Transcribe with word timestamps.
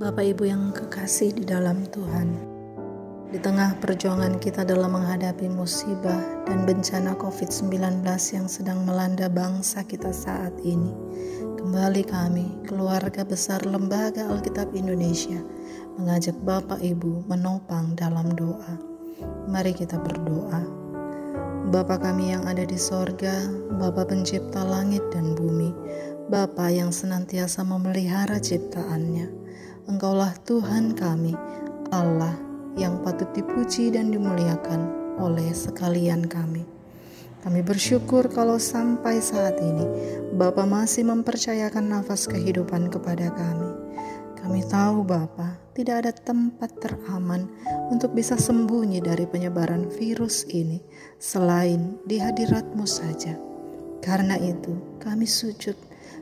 Bapak 0.00 0.24
Ibu 0.32 0.48
yang 0.48 0.72
kekasih 0.72 1.36
di 1.36 1.44
dalam 1.44 1.84
Tuhan, 1.84 2.32
di 3.28 3.36
tengah 3.36 3.76
perjuangan 3.84 4.40
kita 4.40 4.64
dalam 4.64 4.96
menghadapi 4.96 5.44
musibah 5.52 6.16
dan 6.48 6.64
bencana 6.64 7.12
COVID-19 7.20 8.00
yang 8.32 8.48
sedang 8.48 8.88
melanda 8.88 9.28
bangsa 9.28 9.84
kita 9.84 10.08
saat 10.08 10.56
ini, 10.64 10.88
kembali 11.60 12.00
kami, 12.08 12.48
keluarga 12.64 13.28
besar 13.28 13.60
Lembaga 13.68 14.24
Alkitab 14.32 14.72
Indonesia, 14.72 15.36
mengajak 16.00 16.40
Bapak 16.48 16.80
Ibu 16.80 17.28
menopang 17.28 17.92
dalam 17.92 18.32
doa. 18.32 18.80
Mari 19.52 19.76
kita 19.76 20.00
berdoa. 20.00 20.64
Bapa 21.68 22.00
kami 22.00 22.32
yang 22.32 22.48
ada 22.48 22.64
di 22.64 22.80
sorga, 22.80 23.52
Bapa 23.76 24.08
pencipta 24.08 24.64
langit 24.64 25.04
dan 25.12 25.36
bumi, 25.36 25.76
Bapa 26.32 26.72
yang 26.72 26.88
senantiasa 26.88 27.68
memelihara 27.68 28.40
ciptaannya, 28.40 29.39
Engkaulah 29.88 30.36
Tuhan 30.44 30.92
kami, 30.92 31.32
Allah 31.88 32.36
yang 32.76 33.00
patut 33.00 33.32
dipuji 33.32 33.88
dan 33.88 34.12
dimuliakan 34.12 35.16
oleh 35.16 35.48
sekalian 35.56 36.28
kami. 36.28 36.68
Kami 37.40 37.64
bersyukur 37.64 38.28
kalau 38.28 38.60
sampai 38.60 39.24
saat 39.24 39.56
ini 39.64 39.88
Bapa 40.36 40.68
masih 40.68 41.08
mempercayakan 41.08 41.88
nafas 41.88 42.28
kehidupan 42.28 42.92
kepada 42.92 43.32
kami. 43.32 43.72
Kami 44.36 44.60
tahu 44.68 45.00
Bapa 45.08 45.56
tidak 45.72 46.04
ada 46.04 46.12
tempat 46.12 46.76
teraman 46.76 47.48
untuk 47.88 48.12
bisa 48.12 48.36
sembunyi 48.36 49.00
dari 49.00 49.24
penyebaran 49.24 49.88
virus 49.88 50.44
ini 50.52 50.84
selain 51.16 51.96
di 52.04 52.20
hadiratmu 52.20 52.84
saja. 52.84 53.40
Karena 54.04 54.36
itu 54.36 54.76
kami 55.00 55.24
sujud 55.24 55.76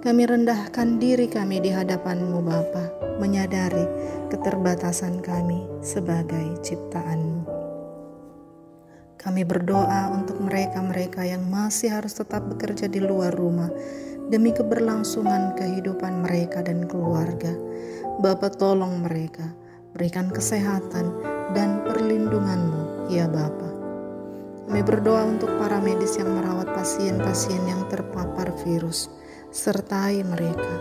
kami 0.00 0.24
rendahkan 0.24 0.96
diri 0.96 1.28
kami 1.28 1.60
di 1.60 1.68
hadapanmu 1.68 2.40
Bapa, 2.40 2.88
menyadari 3.20 3.84
keterbatasan 4.32 5.20
kami 5.20 5.68
sebagai 5.84 6.56
ciptaanmu. 6.64 7.44
Kami 9.20 9.44
berdoa 9.44 10.08
untuk 10.16 10.40
mereka-mereka 10.40 11.28
yang 11.28 11.44
masih 11.52 11.92
harus 11.92 12.16
tetap 12.16 12.48
bekerja 12.48 12.88
di 12.88 12.96
luar 12.96 13.36
rumah 13.36 13.68
demi 14.32 14.56
keberlangsungan 14.56 15.52
kehidupan 15.60 16.24
mereka 16.24 16.64
dan 16.64 16.88
keluarga. 16.88 17.52
Bapa 18.24 18.48
tolong 18.48 19.04
mereka, 19.04 19.52
berikan 19.92 20.32
kesehatan 20.32 21.12
dan 21.52 21.84
perlindunganmu, 21.84 23.12
ya 23.12 23.28
Bapa. 23.28 23.68
Kami 24.64 24.80
berdoa 24.80 25.28
untuk 25.28 25.52
para 25.60 25.76
medis 25.76 26.16
yang 26.16 26.32
merawat 26.32 26.72
pasien-pasien 26.72 27.60
yang 27.68 27.84
terpapar 27.92 28.48
virus 28.64 29.19
sertai 29.50 30.22
mereka. 30.22 30.74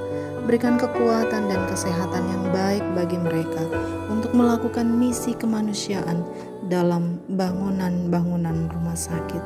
Berikan 0.45 0.81
kekuatan 0.81 1.45
dan 1.45 1.61
kesehatan 1.69 2.25
yang 2.25 2.45
baik 2.49 2.85
bagi 2.97 3.17
mereka 3.21 3.61
untuk 4.09 4.33
melakukan 4.33 4.89
misi 4.89 5.37
kemanusiaan 5.37 6.25
dalam 6.69 7.21
bangunan-bangunan 7.29 8.69
rumah 8.73 8.97
sakit. 8.97 9.43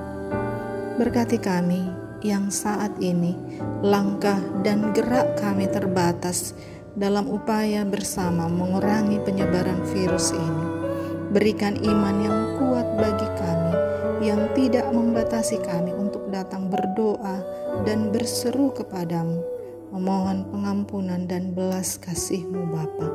Berkati 1.00 1.40
kami 1.40 1.84
yang 2.24 2.48
saat 2.48 2.96
ini 3.04 3.36
langkah 3.84 4.40
dan 4.64 4.96
gerak 4.96 5.36
kami 5.36 5.68
terbatas 5.68 6.56
dalam 6.96 7.28
upaya 7.28 7.84
bersama 7.84 8.48
mengurangi 8.48 9.20
penyebaran 9.24 9.84
virus 9.92 10.32
ini. 10.32 10.66
Berikan 11.34 11.76
iman 11.82 12.16
yang 12.22 12.40
kuat 12.62 12.88
bagi 12.96 13.28
kami 13.42 13.63
yang 14.24 14.56
tidak 14.56 14.88
membatasi 14.96 15.60
kami 15.60 15.92
untuk 15.92 16.32
datang 16.32 16.72
berdoa 16.72 17.44
dan 17.84 18.08
berseru 18.16 18.72
kepadamu, 18.72 19.44
memohon 19.92 20.48
pengampunan 20.48 21.28
dan 21.28 21.52
belas 21.52 22.00
kasih-Mu 22.00 22.72
Bapa. 22.72 23.10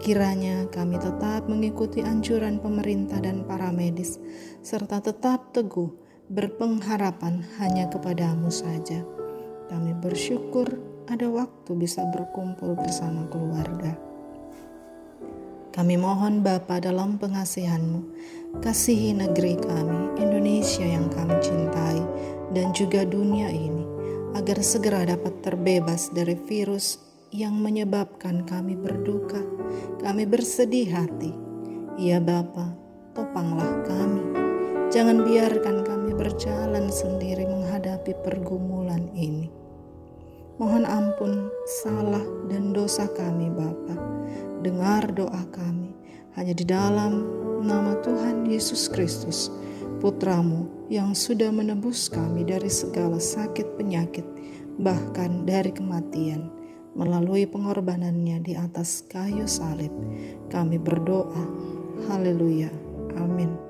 Kiranya 0.00 0.64
kami 0.72 0.96
tetap 0.96 1.44
mengikuti 1.50 2.00
anjuran 2.00 2.56
pemerintah 2.64 3.20
dan 3.20 3.44
para 3.44 3.68
medis, 3.68 4.16
serta 4.64 5.04
tetap 5.04 5.52
teguh 5.52 5.92
berpengharapan 6.32 7.44
hanya 7.60 7.92
kepadamu 7.92 8.48
saja. 8.48 9.04
Kami 9.68 9.92
bersyukur 10.00 10.64
ada 11.12 11.28
waktu 11.28 11.76
bisa 11.76 12.08
berkumpul 12.08 12.72
bersama 12.72 13.28
keluarga. 13.28 13.96
Kami 15.78 15.94
mohon 15.94 16.42
Bapa 16.42 16.82
dalam 16.82 17.22
pengasihanmu, 17.22 18.00
kasihi 18.58 19.12
negeri 19.12 19.60
kami, 19.60 20.18
Indonesia 20.18 20.84
yang 20.84 21.06
kami 21.12 21.36
cintai, 21.44 22.00
dan 22.56 22.72
juga 22.72 23.04
dunia 23.04 23.52
ini, 23.52 23.84
agar 24.34 24.58
segera 24.64 25.04
dapat 25.04 25.44
terbebas 25.44 26.08
dari 26.10 26.34
virus 26.34 26.98
yang 27.30 27.60
menyebabkan 27.60 28.48
kami 28.48 28.74
berduka, 28.74 29.40
kami 30.00 30.24
bersedih 30.24 30.88
hati. 30.88 31.32
Ya 32.00 32.18
Bapa, 32.18 32.72
topanglah 33.12 33.84
kami. 33.84 34.22
Jangan 34.88 35.28
biarkan 35.28 35.84
kami 35.84 36.16
berjalan 36.16 36.88
sendiri 36.88 37.44
menghadapi 37.44 38.16
pergumulan 38.24 39.04
ini. 39.12 39.52
Mohon 40.56 40.84
ampun 40.88 41.32
salah 41.84 42.24
dan 42.48 42.72
dosa 42.72 43.06
kami 43.12 43.52
Bapa. 43.52 43.94
Dengar 44.64 45.06
doa 45.14 45.44
kami 45.54 45.87
hanya 46.38 46.54
di 46.54 46.62
dalam 46.62 47.26
nama 47.66 47.98
Tuhan 47.98 48.46
Yesus 48.46 48.86
Kristus, 48.86 49.50
Putramu 49.98 50.86
yang 50.86 51.10
sudah 51.10 51.50
menebus 51.50 52.06
kami 52.06 52.46
dari 52.46 52.70
segala 52.70 53.18
sakit 53.18 53.74
penyakit, 53.74 54.22
bahkan 54.78 55.42
dari 55.42 55.74
kematian, 55.74 56.46
melalui 56.94 57.42
pengorbanannya 57.42 58.38
di 58.46 58.54
atas 58.54 59.02
kayu 59.10 59.50
salib. 59.50 59.90
Kami 60.46 60.78
berdoa, 60.78 61.42
haleluya, 62.06 62.70
amin. 63.18 63.67